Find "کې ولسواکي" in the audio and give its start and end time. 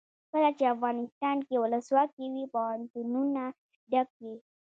1.47-2.25